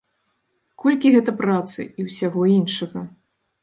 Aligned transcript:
Колькі 0.85 1.13
гэта 1.17 1.31
працы 1.43 1.81
і 1.87 2.01
ўсяго 2.09 2.41
іншага! 2.59 3.09